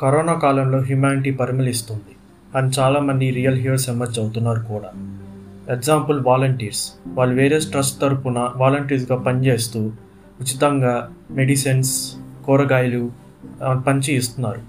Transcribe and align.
Corona 0.00 0.34
కాలంలో 0.34 0.78
humanity 0.78 1.30
పరిమళిస్తుంది 1.30 2.12
and 2.58 2.74
చాలామంది 2.78 3.30
రియల్ 3.30 3.58
హీరోస్ 3.58 3.88
ఎమర్జ్ 3.88 4.18
అవుతున్నారు 4.18 4.60
కూడా. 4.60 4.90
ఎగ్జాంపుల్ 5.74 6.20
వాలంటీర్స్ 6.26 6.92
వాళ్ళు 7.06 7.34
వేరే 7.34 7.58
ట్రస్ట్ 7.58 8.00
తరపున 8.00 8.50
వాలంటీర్స్గా 8.56 9.18
పనిచేస్తూ 9.18 9.80
ఉచితంగా 10.40 11.10
మెడిసిన్స్ 11.30 12.16
కూరగాయలు 12.46 13.10
పంచి 13.86 14.14
ఇస్తున్నారు 14.14 14.60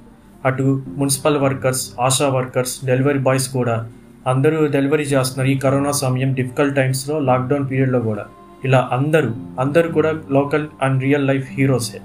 అటు 0.46 0.84
municipal 0.88 1.38
workers 1.38 1.92
ASHA 2.02 2.30
workers 2.30 2.86
delivery 2.86 3.20
boys 3.20 3.50
కూడా 3.50 3.90
అందరూ 4.28 4.66
డెలివరీ 4.66 5.04
చేస్తున్నారు 5.04 5.50
ఈ 5.50 5.58
కరోనా 5.58 5.92
సమయం 5.92 6.34
డిఫికల్ట్ 6.34 6.76
టైమ్స్లో 6.76 7.20
లాక్డౌన్ 7.20 7.70
పీరియడ్లో 7.72 8.00
కూడా. 8.00 8.26
ఇలా 8.66 8.90
అందరూ 8.92 9.30
అందరూ 9.60 9.92
కూడా 9.92 10.14
లోకల్ 10.32 10.68
అండ్ 10.82 11.04
రియల్ 11.04 11.28
లైఫ్ 11.28 11.50
హీరోసే 11.52 12.00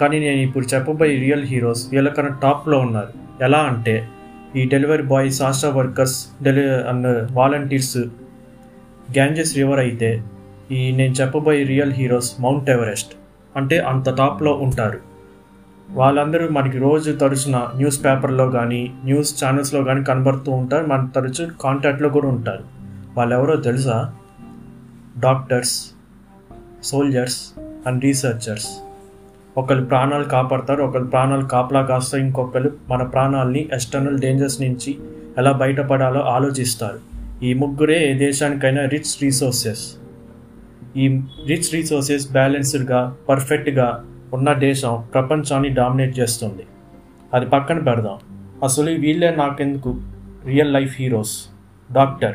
కానీ 0.00 0.18
నేను 0.18 0.40
ఇప్పుడు 0.40 0.74
చెప్పబోయే 0.74 1.16
రియల్ 1.16 1.44
హీరోస్ 1.44 1.86
వీళ్ళకన్నా 1.92 2.38
టాప్లో 2.42 2.78
ఉన్నారు. 2.78 3.08
ఎలా 3.44 3.58
అంటే 3.58 4.08
ఈ 4.56 4.68
delivery 4.68 5.02
boys 5.02 5.42
ASHA 5.42 5.70
workers 5.70 6.26
deli 6.42 6.64
and 6.70 7.32
volunteers 7.32 7.98
Ganges 9.16 9.56
river 9.56 9.78
అయితే 9.78 10.22
ఈ 10.72 10.92
నేను 10.92 11.12
చెప్పబోయే 11.12 11.62
రియల్ 11.62 11.92
హీరోస్ 11.92 12.40
మౌంట్ 12.40 12.70
ఎవరెస్ట్. 12.70 13.12
అంటే 13.56 13.78
అంత 13.78 14.16
టాప్లో 14.16 14.52
ఉంటారు. 14.52 14.98
వాళ్ళందరూ 15.90 16.48
మనకి 16.48 16.78
రోజు 16.78 17.12
తరచున 17.12 17.70
న్యూస్ 17.76 18.04
పేపర్లో 18.04 18.50
కానీ 18.50 18.92
న్యూస్ 19.04 19.44
ఛానల్స్లో 19.44 19.84
కానీ 19.84 20.04
కనబడుతూ 20.04 20.52
ఉంటారు. 20.52 20.86
మన 20.86 21.08
తరచు 21.16 21.50
కాంటాక్ట్లో 21.60 22.08
కూడా 22.08 22.28
ఉంటారు. 22.28 22.64
వాళ్ళు 23.16 23.34
ఎవరో 23.34 23.56
తెలుసా? 23.56 24.12
Doctors 25.18 25.86
soldiers 26.84 27.40
and 27.86 28.04
researchers. 28.04 28.68
ఒకరు 29.56 29.84
ప్రాణాలు 29.84 30.24
కాపాడతారు 30.24 30.82
ఒకరు 30.82 31.04
ప్రాణాలు 31.04 31.44
కాపలా 31.44 31.82
కాస్తారు 31.82 32.22
ఇంకొకరు 32.22 32.72
మన 32.88 33.02
ప్రాణాలని 33.02 33.68
ఎక్స్టర్నల్ 33.72 34.18
డేంజర్స్ 34.18 34.62
నుంచి 34.62 34.98
ఎలా 35.38 35.52
బయటపడాలో 35.52 36.20
ఆలోచిస్తారు. 36.20 36.98
ఈ 37.44 37.54
ముగ్గురే 37.54 38.10
ఏ 38.10 38.14
దేశానికైనా 38.14 38.84
రిచ్ 38.84 39.22
రీసోర్సెస్ 39.22 39.92
ఈ 40.96 41.20
రిచ్ 41.46 41.74
రీసోర్సెస్ 41.74 42.32
బ్యాలెన్స్డ్గా 42.32 43.16
పర్ఫెక్ట్గా 43.28 44.04
ఉన్న 44.34 44.52
దేశం 44.52 45.04
ప్రపంచాన్ని 45.14 45.68
డామినేట్ 45.68 46.18
చేస్తుంది. 46.18 46.66
అది 47.34 47.46
పక్కన 47.46 47.78
పెడదాం. 47.78 48.16
అసలు 48.64 48.90
వీళ్ళే 48.90 49.34
నాకెందుకు? 49.36 50.00
Real 50.46 50.72
life 50.72 50.96
heroes 51.00 51.44
doctor. 51.92 52.34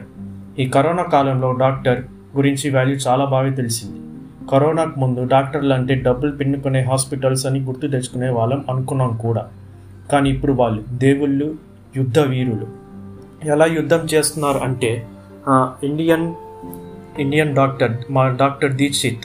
ఈ 0.59 0.69
కరోనా 0.69 1.03
కాలంలో 1.03 1.51
డాక్టర్ 1.51 2.03
గురించి 2.35 2.69
వాల్యూ 2.69 2.95
చాలా 2.95 3.25
బాగా 3.25 3.49
తెలిసింది. 3.49 4.00
కరోనాకు 4.51 4.99
ముందు 4.99 5.27
డాక్టర్లు 5.27 5.73
అంటే 5.73 5.95
డబ్బులు 5.95 6.31
పిన్నుకునే 6.31 6.81
హాస్పిటల్స్ 6.81 7.45
అని 7.45 7.59
గుర్తు 7.59 7.87
తెచ్చుకునే 7.87 8.29
వాళ్ళం 8.29 8.65
అనుకున్నాం 8.69 9.17
కూడా. 9.17 9.43
కానీ 10.11 10.29
ఇప్పుడు 10.29 10.53
వాళ్ళు 10.53 10.83
దేవుళ్ళు 10.91 11.55
యుద్ధ 11.97 12.19
వీరులు. 12.19 12.67
ఎలా 13.43 13.65
యుద్ధం 13.65 14.01
చేస్తున్నారు 14.13 14.57
అంటే 14.57 15.07
ఇండియన్ 15.83 16.25
ఇండియన్ 17.19 17.55
డాక్టర్ 17.55 17.93
మా 18.09 18.23
డాక్టర్ 18.27 18.71
దీక్షిత్ 18.71 19.23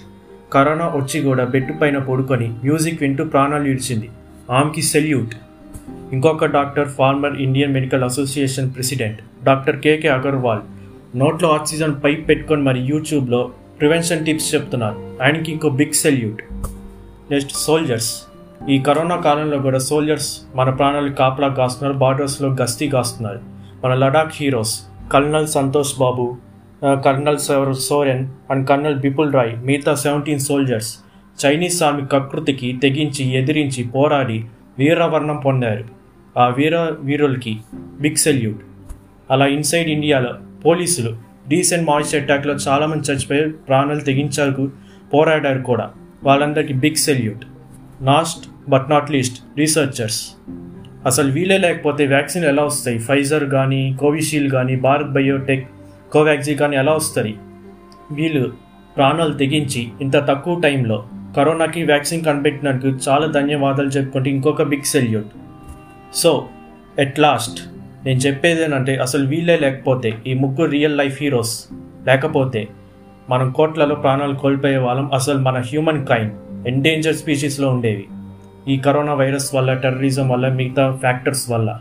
కరోనా 0.52 0.86
వచ్చి 0.96 1.20
కూడా 1.20 1.44
బెడ్ 1.44 1.72
పైన 1.80 1.98
పడుకొని 1.98 2.48
మ్యూజిక్ 2.48 3.02
వింటూ 3.02 3.24
ప్రాణాలు 3.24 3.68
ఇడిచింది 3.68 4.08
ఆమెకి 4.50 4.82
సెల్యూట్. 4.82 5.34
ఇంకొక 6.12 6.44
doctor 6.44 6.88
former 6.88 7.36
Indian 7.46 7.72
Medical 7.72 8.04
Association 8.04 8.70
president 8.74 9.20
doctor 9.44 9.78
KK 9.80 10.08
Agarwal 10.08 10.60
నోట్లో 11.18 11.48
ఆక్సిజన్ 11.48 11.94
పైప్ 12.04 12.28
పెట్టుకొని 12.28 12.62
మరి 12.62 12.80
యూట్యూబ్లో 12.80 13.50
ప్రివెన్షన్ 13.80 14.26
టిప్స్ 14.26 14.54
చెప్తున్నారు 14.54 14.98
ఆయనకి 15.22 15.52
ఇంకో 15.52 15.68
బిగ్ 15.68 15.92
సెల్యూట్ 15.92 16.42
నెక్స్ట్ 17.30 17.52
సోల్జర్స్ 17.56 18.22
ఈ 18.70 18.78
కరోనా 18.78 19.16
కాలంలో 19.16 19.58
కూడా 19.58 19.78
సోల్జర్స్ 19.78 20.40
మన 20.54 20.70
ప్రాణాలు 20.70 21.10
కాపలా 21.12 21.48
కాస్తున్నారు 21.48 21.98
బార్డర్స్లో 21.98 22.48
గస్తీ 22.62 22.88
కాస్తున్నారు. 22.88 23.40
మన 23.84 23.94
Ladakh 23.94 24.32
heroes 24.34 24.74
colonel 25.12 25.48
Santosh 25.48 25.92
Babu 26.00 26.36
colonel 27.04 27.74
Soren 27.78 28.28
and 28.50 28.68
colonel 28.68 28.98
Bipul 28.98 29.32
Roy 29.32 29.52
మిగతా 29.64 29.94
సెవెంటీన్ 29.94 30.38
సోల్జర్స్ 30.38 30.90
చైనీస్ 31.38 31.82
ఆర్మీ 31.82 32.02
కకృతికి 32.12 32.80
తెగించి 32.82 33.24
ఎదిరించి 33.32 33.84
పోరాడి 33.84 34.44
వీరవర్ణం 34.78 35.36
పొందారు. 35.36 35.84
ఆ 36.38 36.48
వీర 36.48 36.92
వీరులకి 37.00 37.58
బిగ్ 38.00 38.16
సెల్యూట్ 38.16 38.60
అలా 39.30 39.46
ఇన్సైడ్ 39.46 39.88
ఇండియాలో 39.88 40.34
పోలీసులు 40.66 41.12
డీసెంట్ 41.48 41.88
మాయిస్ 41.88 42.14
అటాక్లో 42.14 42.54
చాలామంది 42.54 43.12
చచ్చిపోయి 43.12 43.50
ప్రాణాలు 43.50 44.00
తెగించారు 44.00 44.72
పోరాడారు 45.14 45.62
కూడా. 45.62 45.90
వాళ్ళందరికీ 46.24 46.74
big 46.74 46.94
salute. 46.94 47.44
Last 48.02 48.44
but 48.68 48.90
not 48.90 49.10
least 49.10 49.38
researchers 49.58 50.20
అసలు 51.06 51.32
వీలే 51.32 51.58
లేకపోతే 51.58 52.06
వ్యాక్సిన్ 52.06 52.44
ఎలా 52.44 52.62
వస్తాయి? 52.62 52.98
ఫైజర్ 52.98 53.44
కానీ 53.44 53.96
కోవిషీల్డ్ 54.00 54.52
కానీ 54.52 54.76
భారత్ 54.76 55.10
బయోటెక్ 55.10 55.66
కోవాక్సిన్ 56.12 56.58
కానీ 56.58 56.76
ఎలా 56.76 56.92
వస్తాయి? 56.92 57.34
వీళ్ళు 58.10 58.52
ప్రాణాలు 58.96 59.32
తెగించి 59.32 59.88
ఇంత 60.00 60.16
తక్కువ 60.16 60.60
టైంలో 60.60 60.98
కరోనాకి 61.36 61.84
వ్యాక్సిన్ 61.84 62.24
కనిపెట్టినందుకు 62.24 62.98
చాలా 63.08 63.26
ధన్యవాదాలు 63.26 63.88
చెప్పుకుంటే 63.88 64.30
ఇంకొక 64.30 64.62
big 64.62 64.82
salute. 64.82 65.30
So 66.14 66.48
at 66.98 67.18
last 67.18 67.58
నేను 68.06 68.18
చెప్పేది 68.18 68.62
ఏంటంటే 68.62 68.96
అసలు 68.96 69.28
వీళ్ళే 69.28 69.56
లేకపోతే 69.56 70.18
ఈ 70.26 70.34
ముగ్గురు 70.34 70.70
రియల్ 70.70 70.98
లైఫ్ 70.98 71.22
హీరోస్ 71.22 71.66
లేకపోతే 72.06 72.68
మనం 73.30 73.52
కోట్లలో 73.52 73.94
ప్రాణాలు 73.94 74.34
కోల్పోయే 74.34 74.76
వాళ్ళం 74.76 75.14
అసలు 75.14 75.38
మన 75.38 75.58
హ్యూమన్ 75.58 76.06
కైండ్ 76.06 76.32
ఎండేంజర్ 76.68 77.14
స్పీషీస్లో 77.14 77.68
ఉండేవి. 77.68 78.04
ఈ 78.68 78.76
కరోనా 78.76 79.14
వైరస్ 79.14 79.54
వల్ల 79.54 79.74
టెర్రరిజం 79.74 80.28
వల్ల 80.28 80.48
మిగతా 80.48 80.98
ఫ్యాక్టర్స్ 81.00 81.50
వల్ల. 81.50 81.78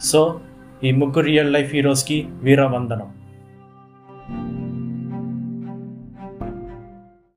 సో 0.00 0.40
ఈ 0.84 0.92
ముగ్గురు 0.92 1.24
రియల్ 1.24 1.52
లైఫ్ 1.52 1.74
హీరోస్కి 1.74 2.26
వీరవందనం. 2.42 3.15